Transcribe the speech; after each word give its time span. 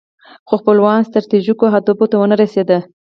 خو 0.47 0.53
خپلو 0.61 0.81
ستراتیژیکو 1.07 1.63
اهدافو 1.69 2.05
ته 2.11 2.15
ونه 2.17 2.35
رسید. 2.41 2.69